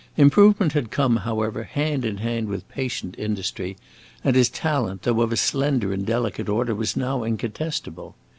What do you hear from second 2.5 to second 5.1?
patient industry, and his talent,